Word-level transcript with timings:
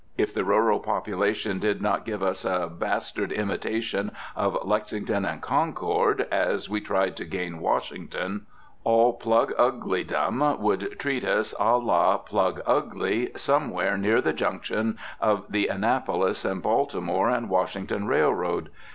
If 0.17 0.33
the 0.33 0.43
rural 0.43 0.79
population 0.79 1.59
did 1.59 1.79
not 1.79 2.05
give 2.05 2.23
us 2.23 2.43
a 2.43 2.65
bastard 2.67 3.31
imitation 3.31 4.11
of 4.35 4.57
Lexington 4.63 5.25
and 5.25 5.43
Concord, 5.43 6.21
as 6.31 6.67
we 6.67 6.81
tried 6.81 7.15
to 7.17 7.23
gain 7.25 7.59
Washington, 7.59 8.47
all 8.83 9.13
Pluguglydom 9.13 10.57
would 10.59 10.97
treat 10.97 11.23
us 11.23 11.53
à 11.59 11.79
la 11.79 12.17
Plugugly 12.17 13.29
somewhere 13.37 13.95
near 13.95 14.21
the 14.21 14.33
junction 14.33 14.97
of 15.19 15.45
the 15.51 15.67
Annapolis 15.67 16.45
and 16.45 16.63
Baltimore 16.63 17.29
and 17.29 17.47
Washington 17.47 18.07
Railroad. 18.07 18.69